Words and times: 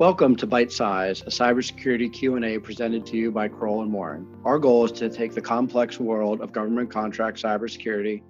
Welcome 0.00 0.34
to 0.36 0.46
Byte 0.46 0.72
Size, 0.72 1.20
a 1.20 1.26
cybersecurity 1.26 2.10
Q&A 2.10 2.58
presented 2.58 3.04
to 3.04 3.18
you 3.18 3.30
by 3.30 3.48
Crowell 3.48 3.82
and 3.82 3.90
Moring. 3.90 4.26
Our 4.46 4.58
goal 4.58 4.86
is 4.86 4.92
to 4.92 5.10
take 5.10 5.34
the 5.34 5.42
complex 5.42 6.00
world 6.00 6.40
of 6.40 6.52
government 6.52 6.90
contract 6.90 7.36
cybersecurity 7.42 8.22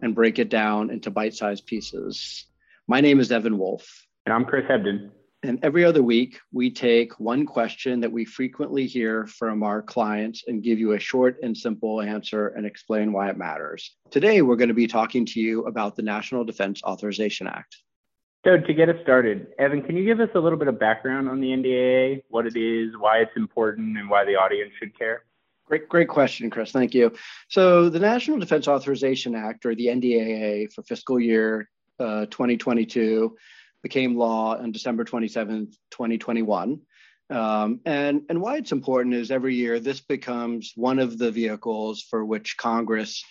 and 0.00 0.14
break 0.14 0.38
it 0.38 0.48
down 0.48 0.88
into 0.88 1.10
bite-sized 1.10 1.66
pieces. 1.66 2.46
My 2.88 3.02
name 3.02 3.20
is 3.20 3.30
Evan 3.30 3.58
Wolff. 3.58 4.06
And 4.24 4.32
I'm 4.32 4.46
Chris 4.46 4.64
Hebdon. 4.66 5.10
And 5.42 5.58
every 5.62 5.84
other 5.84 6.02
week, 6.02 6.40
we 6.54 6.70
take 6.70 7.20
one 7.20 7.44
question 7.44 8.00
that 8.00 8.10
we 8.10 8.24
frequently 8.24 8.86
hear 8.86 9.26
from 9.26 9.62
our 9.62 9.82
clients 9.82 10.44
and 10.46 10.62
give 10.62 10.78
you 10.78 10.92
a 10.92 10.98
short 10.98 11.36
and 11.42 11.54
simple 11.54 12.00
answer 12.00 12.48
and 12.48 12.64
explain 12.64 13.12
why 13.12 13.28
it 13.28 13.36
matters. 13.36 13.94
Today, 14.10 14.40
we're 14.40 14.56
going 14.56 14.68
to 14.68 14.74
be 14.74 14.86
talking 14.86 15.26
to 15.26 15.38
you 15.38 15.66
about 15.66 15.96
the 15.96 16.02
National 16.02 16.44
Defense 16.44 16.82
Authorization 16.82 17.46
Act. 17.46 17.76
So 18.44 18.56
to 18.56 18.72
get 18.72 18.88
us 18.88 18.96
started, 19.02 19.48
Evan, 19.58 19.82
can 19.82 19.96
you 19.96 20.04
give 20.04 20.18
us 20.18 20.30
a 20.34 20.38
little 20.38 20.58
bit 20.58 20.68
of 20.68 20.78
background 20.78 21.28
on 21.28 21.40
the 21.40 21.48
NDAA, 21.48 22.22
what 22.28 22.46
it 22.46 22.56
is, 22.56 22.94
why 22.98 23.18
it's 23.18 23.36
important, 23.36 23.98
and 23.98 24.08
why 24.08 24.24
the 24.24 24.36
audience 24.36 24.72
should 24.78 24.98
care? 24.98 25.24
Great, 25.66 25.88
great 25.90 26.08
question, 26.08 26.48
Chris. 26.48 26.72
Thank 26.72 26.94
you. 26.94 27.12
So 27.48 27.90
the 27.90 27.98
National 27.98 28.38
Defense 28.38 28.66
Authorization 28.66 29.34
Act, 29.34 29.66
or 29.66 29.74
the 29.74 29.88
NDAA, 29.88 30.72
for 30.72 30.82
fiscal 30.82 31.20
year 31.20 31.68
uh, 31.98 32.26
2022, 32.26 33.36
became 33.82 34.16
law 34.16 34.56
on 34.56 34.72
December 34.72 35.04
27, 35.04 35.72
2021. 35.90 36.80
Um, 37.28 37.80
and, 37.84 38.22
and 38.28 38.40
why 38.40 38.56
it's 38.56 38.72
important 38.72 39.14
is 39.14 39.30
every 39.30 39.54
year 39.54 39.78
this 39.78 40.00
becomes 40.00 40.72
one 40.76 40.98
of 40.98 41.18
the 41.18 41.30
vehicles 41.30 42.02
for 42.02 42.24
which 42.24 42.56
Congress 42.56 43.22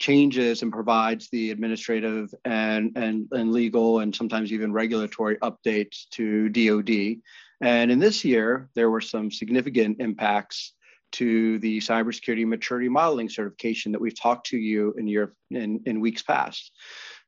changes 0.00 0.62
and 0.62 0.72
provides 0.72 1.28
the 1.30 1.50
administrative 1.50 2.34
and, 2.44 2.90
and, 2.96 3.28
and 3.30 3.52
legal 3.52 4.00
and 4.00 4.16
sometimes 4.16 4.52
even 4.52 4.72
regulatory 4.72 5.36
updates 5.36 6.08
to 6.10 6.48
DoD. 6.48 7.20
And 7.60 7.92
in 7.92 7.98
this 7.98 8.24
year, 8.24 8.68
there 8.74 8.90
were 8.90 9.02
some 9.02 9.30
significant 9.30 10.00
impacts 10.00 10.72
to 11.12 11.58
the 11.58 11.78
cybersecurity 11.78 12.46
maturity 12.46 12.88
modeling 12.88 13.28
certification 13.28 13.92
that 13.92 14.00
we've 14.00 14.18
talked 14.18 14.46
to 14.46 14.56
you 14.56 14.94
in 14.96 15.06
your 15.06 15.34
in, 15.50 15.82
in 15.84 16.00
weeks 16.00 16.22
past. 16.22 16.72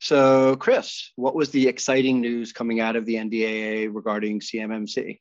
So, 0.00 0.56
Chris, 0.56 1.12
what 1.16 1.34
was 1.34 1.50
the 1.50 1.68
exciting 1.68 2.20
news 2.20 2.52
coming 2.52 2.80
out 2.80 2.96
of 2.96 3.06
the 3.06 3.16
NDAA 3.16 3.92
regarding 3.92 4.40
CMMC? 4.40 5.18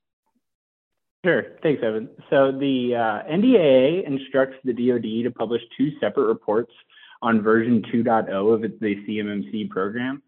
Sure. 1.25 1.43
Thanks, 1.61 1.83
Evan. 1.83 2.09
So 2.29 2.51
the 2.51 2.95
uh, 2.95 3.31
NDAA 3.31 4.07
instructs 4.07 4.55
the 4.63 4.73
DoD 4.73 5.23
to 5.23 5.31
publish 5.31 5.61
two 5.77 5.91
separate 5.99 6.25
reports 6.25 6.71
on 7.21 7.41
version 7.41 7.83
2.0 7.93 8.53
of 8.53 8.61
the 8.61 8.95
CMMC 9.07 9.69
program. 9.69 10.21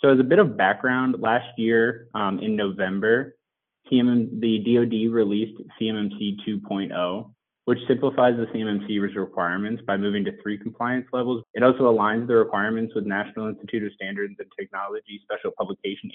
So 0.00 0.10
as 0.10 0.20
a 0.20 0.24
bit 0.24 0.38
of 0.38 0.56
background, 0.56 1.16
last 1.18 1.48
year 1.58 2.08
um, 2.14 2.38
in 2.38 2.54
November, 2.54 3.36
CMM, 3.90 4.40
the 4.40 4.58
DoD 4.58 5.12
released 5.12 5.60
CMMC 5.80 6.36
2.0, 6.46 7.30
which 7.64 7.78
simplifies 7.88 8.34
the 8.36 8.46
CMMC's 8.46 9.16
requirements 9.16 9.82
by 9.86 9.96
moving 9.96 10.24
to 10.24 10.32
three 10.42 10.56
compliance 10.58 11.06
levels. 11.12 11.42
It 11.54 11.62
also 11.62 11.92
aligns 11.92 12.26
the 12.26 12.36
requirements 12.36 12.94
with 12.94 13.06
National 13.06 13.48
Institute 13.48 13.84
of 13.84 13.92
Standards 13.94 14.34
and 14.38 14.48
Technology 14.58 15.20
Special 15.24 15.52
Publication 15.58 16.10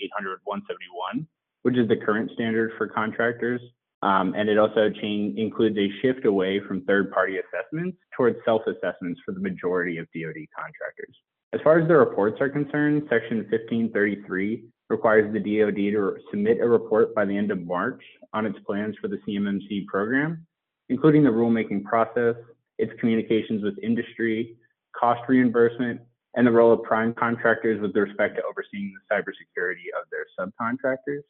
800-171, 0.47 1.25
which 1.63 1.77
is 1.77 1.87
the 1.87 1.97
current 1.97 2.31
standard 2.33 2.71
for 2.77 2.87
contractors. 2.87 3.61
Um, 4.03 4.33
and 4.35 4.49
it 4.49 4.57
also 4.57 4.89
change, 5.01 5.39
includes 5.39 5.77
a 5.77 5.87
shift 6.01 6.25
away 6.25 6.59
from 6.67 6.83
third-party 6.83 7.37
assessments 7.37 7.97
towards 8.17 8.35
self-assessments 8.43 9.21
for 9.25 9.31
the 9.31 9.39
majority 9.39 9.97
of 9.97 10.07
DoD 10.13 10.43
contractors. 10.53 11.15
As 11.53 11.61
far 11.63 11.79
as 11.79 11.87
the 11.87 11.95
reports 11.95 12.41
are 12.41 12.49
concerned, 12.49 13.03
Section 13.09 13.37
1533 13.49 14.65
requires 14.89 15.31
the 15.31 15.39
DoD 15.39 15.75
to 15.93 16.17
submit 16.29 16.59
a 16.59 16.67
report 16.67 17.15
by 17.15 17.23
the 17.23 17.37
end 17.37 17.49
of 17.49 17.65
March 17.65 18.03
on 18.33 18.45
its 18.45 18.59
plans 18.67 18.93
for 18.99 19.07
the 19.07 19.19
CMMC 19.25 19.85
program, 19.88 20.45
including 20.89 21.23
the 21.23 21.29
rulemaking 21.29 21.85
process, 21.85 22.35
its 22.79 22.91
communications 22.99 23.63
with 23.63 23.78
industry, 23.81 24.57
cost 24.99 25.22
reimbursement, 25.29 26.01
and 26.35 26.45
the 26.45 26.51
role 26.51 26.73
of 26.73 26.83
prime 26.83 27.13
contractors 27.13 27.79
with 27.79 27.95
respect 27.95 28.35
to 28.35 28.44
overseeing 28.44 28.94
the 28.94 29.16
cybersecurity 29.16 29.88
of 29.97 30.09
their 30.11 30.25
subcontractors. 30.38 31.22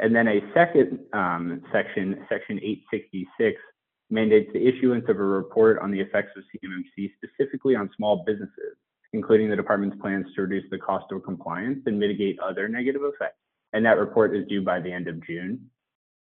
And 0.00 0.16
then 0.16 0.28
a 0.28 0.40
second 0.54 0.98
um, 1.12 1.62
section, 1.70 2.24
Section 2.28 2.58
866, 2.58 3.60
mandates 4.08 4.50
the 4.52 4.66
issuance 4.66 5.04
of 5.08 5.20
a 5.20 5.22
report 5.22 5.78
on 5.78 5.90
the 5.90 6.00
effects 6.00 6.30
of 6.36 6.42
CMMC 6.50 7.12
specifically 7.22 7.76
on 7.76 7.90
small 7.96 8.24
businesses, 8.26 8.76
including 9.12 9.50
the 9.50 9.56
department's 9.56 9.96
plans 10.00 10.26
to 10.34 10.42
reduce 10.42 10.68
the 10.70 10.78
cost 10.78 11.04
of 11.12 11.22
compliance 11.22 11.80
and 11.86 11.98
mitigate 11.98 12.38
other 12.40 12.66
negative 12.66 13.02
effects. 13.04 13.36
And 13.72 13.84
that 13.84 13.98
report 13.98 14.34
is 14.34 14.48
due 14.48 14.62
by 14.62 14.80
the 14.80 14.90
end 14.90 15.06
of 15.06 15.24
June. 15.24 15.70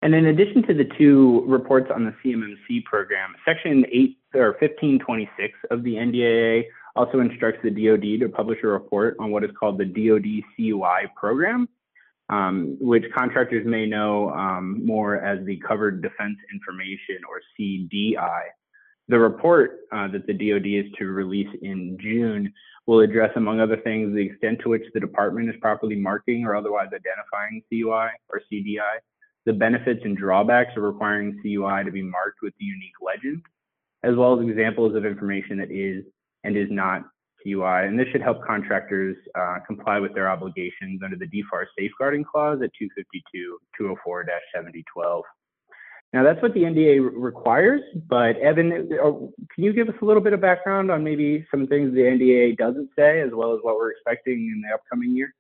And 0.02 0.14
in 0.14 0.26
addition 0.26 0.66
to 0.66 0.74
the 0.74 0.88
two 0.98 1.44
reports 1.46 1.90
on 1.94 2.04
the 2.04 2.14
CMMC 2.24 2.84
program, 2.84 3.34
Section 3.44 3.84
8 3.92 4.16
or 4.36 4.52
1526 4.52 5.58
of 5.70 5.82
the 5.82 5.94
NDAA 5.94 6.64
also 6.96 7.20
instructs 7.20 7.60
the 7.62 7.70
DoD 7.70 8.20
to 8.20 8.28
publish 8.28 8.58
a 8.64 8.68
report 8.68 9.16
on 9.20 9.30
what 9.30 9.44
is 9.44 9.50
called 9.58 9.78
the 9.78 9.84
DoD 9.84 10.42
CUI 10.56 11.10
program, 11.14 11.68
um, 12.30 12.76
which 12.80 13.04
contractors 13.16 13.66
may 13.66 13.86
know 13.86 14.30
um, 14.30 14.84
more 14.86 15.16
as 15.16 15.44
the 15.44 15.60
Covered 15.66 16.00
Defense 16.00 16.36
Information 16.52 17.18
or 17.28 17.40
CDI. 17.58 18.42
The 19.08 19.18
report 19.18 19.80
uh, 19.92 20.06
that 20.08 20.26
the 20.28 20.32
DoD 20.32 20.66
is 20.66 20.92
to 20.98 21.06
release 21.06 21.48
in 21.62 21.98
June 22.00 22.52
will 22.86 23.00
address, 23.00 23.32
among 23.34 23.60
other 23.60 23.76
things, 23.76 24.14
the 24.14 24.22
extent 24.22 24.60
to 24.62 24.68
which 24.68 24.84
the 24.94 25.00
department 25.00 25.48
is 25.48 25.56
properly 25.60 25.96
marking 25.96 26.44
or 26.44 26.54
otherwise 26.54 26.86
identifying 26.86 27.62
CUI 27.68 28.10
or 28.28 28.40
CDI, 28.50 28.98
the 29.46 29.52
benefits 29.52 30.00
and 30.04 30.16
drawbacks 30.16 30.76
of 30.76 30.84
requiring 30.84 31.38
CUI 31.42 31.84
to 31.84 31.90
be 31.90 32.02
marked 32.02 32.38
with 32.42 32.54
the 32.60 32.64
unique 32.64 32.94
legend, 33.04 33.42
as 34.04 34.14
well 34.14 34.38
as 34.38 34.48
examples 34.48 34.94
of 34.94 35.04
information 35.04 35.58
that 35.58 35.72
is 35.72 36.04
and 36.44 36.56
is 36.56 36.68
not 36.70 37.02
CUI, 37.42 37.86
and 37.86 37.98
this 37.98 38.06
should 38.08 38.22
help 38.22 38.44
contractors 38.44 39.16
uh, 39.34 39.58
comply 39.66 39.98
with 39.98 40.14
their 40.14 40.30
obligations 40.30 41.02
under 41.04 41.16
the 41.16 41.26
DFAR 41.26 41.66
safeguarding 41.78 42.24
clause 42.24 42.60
at 42.62 42.70
252-204-7012. 43.80 45.22
Now 46.12 46.24
that's 46.24 46.42
what 46.42 46.54
the 46.54 46.62
NDA 46.62 47.08
requires, 47.14 47.82
but 48.08 48.36
Evan, 48.38 48.90
uh, 48.92 49.12
can 49.54 49.64
you 49.64 49.72
give 49.72 49.88
us 49.88 49.94
a 50.02 50.04
little 50.04 50.22
bit 50.22 50.32
of 50.32 50.40
background 50.40 50.90
on 50.90 51.04
maybe 51.04 51.46
some 51.50 51.68
things 51.68 51.94
the 51.94 52.00
NDA 52.00 52.56
doesn't 52.56 52.90
say, 52.98 53.20
as 53.20 53.30
well 53.32 53.54
as 53.54 53.60
what 53.62 53.76
we're 53.76 53.92
expecting 53.92 54.34
in 54.34 54.62
the 54.62 54.74
upcoming 54.74 55.16
year? 55.16 55.32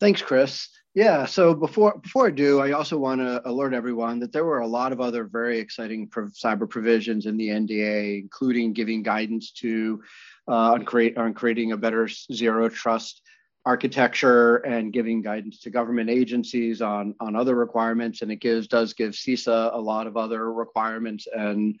Thanks, 0.00 0.22
Chris. 0.22 0.68
Yeah, 0.94 1.24
so 1.24 1.54
before 1.54 1.98
before 2.02 2.26
I 2.26 2.30
do, 2.30 2.58
I 2.58 2.72
also 2.72 2.98
want 2.98 3.20
to 3.20 3.48
alert 3.48 3.74
everyone 3.74 4.18
that 4.20 4.32
there 4.32 4.44
were 4.44 4.58
a 4.58 4.66
lot 4.66 4.90
of 4.90 5.00
other 5.00 5.22
very 5.22 5.60
exciting 5.60 6.08
cyber 6.08 6.68
provisions 6.68 7.26
in 7.26 7.36
the 7.36 7.48
NDA, 7.48 8.20
including 8.22 8.72
giving 8.72 9.04
guidance 9.04 9.52
to 9.52 10.02
uh, 10.48 10.72
on 10.72 10.84
create 10.84 11.16
on 11.16 11.32
creating 11.32 11.70
a 11.70 11.76
better 11.76 12.08
zero 12.08 12.68
trust 12.68 13.22
architecture 13.64 14.56
and 14.56 14.92
giving 14.92 15.22
guidance 15.22 15.60
to 15.60 15.70
government 15.70 16.10
agencies 16.10 16.82
on 16.82 17.14
on 17.20 17.36
other 17.36 17.54
requirements. 17.54 18.22
And 18.22 18.32
it 18.32 18.40
gives 18.40 18.66
does 18.66 18.92
give 18.92 19.12
CISA 19.12 19.72
a 19.72 19.80
lot 19.80 20.08
of 20.08 20.16
other 20.16 20.52
requirements 20.52 21.28
and 21.32 21.78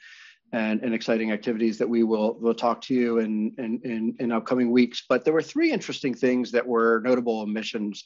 and, 0.52 0.82
and 0.82 0.94
exciting 0.94 1.32
activities 1.32 1.78
that 1.78 1.88
we 1.88 2.04
will 2.04 2.34
will 2.38 2.54
talk 2.54 2.80
to 2.82 2.94
you 2.94 3.18
in, 3.18 3.54
in, 3.58 3.80
in, 3.82 4.16
in 4.20 4.30
upcoming 4.30 4.70
weeks. 4.70 5.02
But 5.08 5.24
there 5.24 5.34
were 5.34 5.42
three 5.42 5.72
interesting 5.72 6.14
things 6.14 6.52
that 6.52 6.66
were 6.66 7.00
notable 7.04 7.40
omissions 7.40 8.04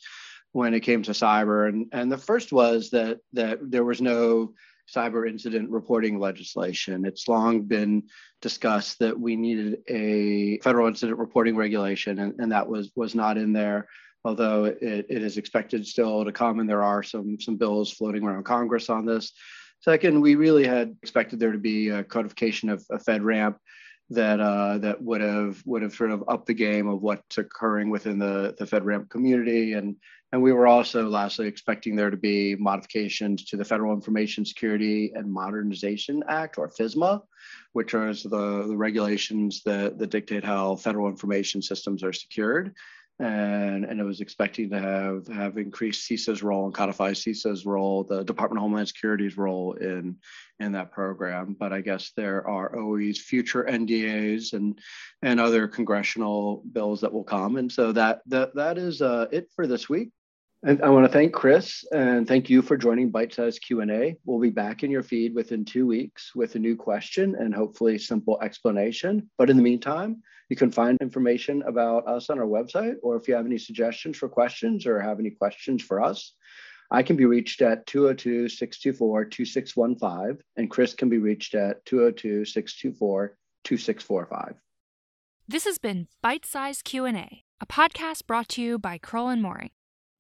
when 0.54 0.72
it 0.72 0.80
came 0.80 1.02
to 1.02 1.10
cyber. 1.10 1.68
And, 1.68 1.86
and 1.90 2.10
the 2.10 2.16
first 2.16 2.52
was 2.52 2.90
that, 2.90 3.18
that 3.32 3.58
there 3.60 3.84
was 3.84 4.00
no 4.00 4.54
cyber 4.94 5.28
incident 5.28 5.68
reporting 5.68 6.20
legislation. 6.20 7.04
It's 7.04 7.26
long 7.26 7.62
been 7.62 8.04
discussed 8.40 9.00
that 9.00 9.18
we 9.18 9.34
needed 9.34 9.78
a 9.88 10.58
federal 10.60 10.86
incident 10.86 11.18
reporting 11.18 11.56
regulation, 11.56 12.20
and, 12.20 12.34
and 12.38 12.52
that 12.52 12.68
was, 12.68 12.92
was 12.94 13.16
not 13.16 13.36
in 13.36 13.52
there, 13.52 13.88
although 14.24 14.66
it, 14.66 14.78
it 14.80 15.22
is 15.22 15.38
expected 15.38 15.84
still 15.86 16.24
to 16.24 16.30
come, 16.30 16.60
and 16.60 16.70
there 16.70 16.84
are 16.84 17.02
some, 17.02 17.40
some 17.40 17.56
bills 17.56 17.90
floating 17.90 18.22
around 18.22 18.44
Congress 18.44 18.88
on 18.88 19.04
this. 19.04 19.32
Second, 19.80 20.20
we 20.20 20.36
really 20.36 20.66
had 20.66 20.94
expected 21.02 21.40
there 21.40 21.52
to 21.52 21.58
be 21.58 21.88
a 21.88 22.04
codification 22.04 22.68
of, 22.70 22.84
of 22.90 23.02
FedRAMP 23.02 23.56
that 24.10 24.38
uh, 24.38 24.76
that 24.78 25.00
would 25.02 25.22
have 25.22 25.62
would 25.64 25.82
have 25.82 25.94
sort 25.94 26.10
of 26.10 26.22
upped 26.28 26.46
the 26.46 26.54
game 26.54 26.86
of 26.88 27.00
what's 27.00 27.38
occurring 27.38 27.88
within 27.88 28.18
the 28.18 28.54
the 28.58 28.66
FedRAMP 28.66 29.08
community, 29.08 29.72
and 29.72 29.96
and 30.34 30.42
we 30.42 30.52
were 30.52 30.66
also 30.66 31.08
lastly 31.08 31.46
expecting 31.46 31.94
there 31.94 32.10
to 32.10 32.16
be 32.16 32.56
modifications 32.56 33.44
to 33.44 33.56
the 33.56 33.64
Federal 33.64 33.92
Information 33.92 34.44
Security 34.44 35.12
and 35.14 35.32
Modernization 35.32 36.24
Act, 36.28 36.58
or 36.58 36.68
FISMA, 36.68 37.22
which 37.72 37.94
are 37.94 38.12
the 38.12 38.64
the 38.66 38.76
regulations 38.76 39.62
that 39.62 39.96
that 39.96 40.10
dictate 40.10 40.42
how 40.44 40.74
federal 40.74 41.06
information 41.06 41.62
systems 41.62 42.02
are 42.02 42.12
secured 42.12 42.74
and, 43.20 43.84
and 43.84 44.00
it 44.00 44.04
was 44.04 44.20
expecting 44.20 44.70
to 44.70 44.80
have 44.80 45.28
have 45.28 45.56
increased 45.56 46.10
CISA's 46.10 46.42
role 46.42 46.64
and 46.64 46.74
codify 46.74 47.12
CISA's 47.12 47.64
role, 47.64 48.02
the 48.02 48.24
Department 48.24 48.58
of 48.58 48.62
Homeland 48.62 48.88
Security's 48.88 49.36
role 49.36 49.74
in 49.74 50.16
in 50.58 50.72
that 50.72 50.90
program. 50.90 51.54
But 51.56 51.72
I 51.72 51.80
guess 51.80 52.10
there 52.16 52.46
are 52.48 52.76
always 52.76 53.22
future 53.22 53.64
NDAs 53.70 54.52
and 54.52 54.80
and 55.22 55.38
other 55.38 55.68
congressional 55.68 56.64
bills 56.72 57.00
that 57.02 57.12
will 57.12 57.24
come, 57.24 57.56
and 57.56 57.70
so 57.70 57.92
that 57.92 58.22
that 58.26 58.54
that 58.56 58.78
is 58.78 59.00
uh, 59.00 59.26
it 59.30 59.48
for 59.54 59.68
this 59.68 59.88
week. 59.88 60.10
And 60.66 60.80
I 60.80 60.88
want 60.88 61.04
to 61.04 61.12
thank 61.12 61.34
Chris 61.34 61.84
and 61.92 62.26
thank 62.26 62.48
you 62.48 62.62
for 62.62 62.78
joining 62.78 63.12
Byte 63.12 63.34
Size 63.34 63.58
Q&A. 63.58 64.16
We'll 64.24 64.40
be 64.40 64.48
back 64.48 64.82
in 64.82 64.90
your 64.90 65.02
feed 65.02 65.34
within 65.34 65.62
two 65.62 65.86
weeks 65.86 66.34
with 66.34 66.54
a 66.54 66.58
new 66.58 66.74
question 66.74 67.34
and 67.38 67.54
hopefully 67.54 67.98
simple 67.98 68.40
explanation. 68.40 69.28
But 69.36 69.50
in 69.50 69.58
the 69.58 69.62
meantime, 69.62 70.22
you 70.48 70.56
can 70.56 70.72
find 70.72 70.96
information 71.02 71.62
about 71.66 72.08
us 72.08 72.30
on 72.30 72.38
our 72.38 72.46
website, 72.46 72.94
or 73.02 73.14
if 73.16 73.28
you 73.28 73.34
have 73.34 73.44
any 73.44 73.58
suggestions 73.58 74.16
for 74.16 74.26
questions 74.26 74.86
or 74.86 74.98
have 75.02 75.18
any 75.18 75.32
questions 75.32 75.82
for 75.82 76.02
us, 76.02 76.32
I 76.90 77.02
can 77.02 77.16
be 77.16 77.26
reached 77.26 77.60
at 77.60 77.84
202 77.86 78.48
624 78.48 79.26
2615, 79.26 80.42
and 80.56 80.70
Chris 80.70 80.94
can 80.94 81.10
be 81.10 81.18
reached 81.18 81.54
at 81.54 81.84
202 81.84 82.46
624 82.46 83.36
2645. 83.64 84.54
This 85.46 85.66
has 85.66 85.76
been 85.76 86.08
Byte 86.24 86.46
Size 86.46 86.80
Q&A, 86.80 87.44
a 87.60 87.66
podcast 87.66 88.26
brought 88.26 88.48
to 88.50 88.62
you 88.62 88.78
by 88.78 88.96
Crowell 88.96 89.28
and 89.28 89.42
Moring. 89.42 89.70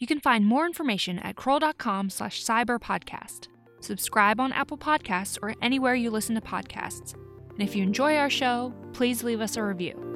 You 0.04 0.06
can 0.06 0.20
find 0.20 0.44
more 0.44 0.66
information 0.66 1.18
at 1.20 1.34
crowell.com 1.34 2.10
slash 2.10 2.44
cyberpodcast. 2.44 3.48
Subscribe 3.80 4.38
on 4.38 4.52
Apple 4.52 4.76
Podcasts 4.76 5.38
or 5.40 5.54
anywhere 5.62 5.94
you 5.94 6.10
listen 6.10 6.34
to 6.34 6.42
podcasts. 6.42 7.14
And 7.54 7.62
if 7.62 7.74
you 7.74 7.82
enjoy 7.82 8.18
our 8.18 8.28
show, 8.28 8.74
please 8.92 9.24
leave 9.24 9.40
us 9.40 9.56
a 9.56 9.62
review. 9.62 10.13